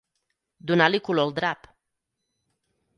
[0.71, 1.71] Donar-li color al drap.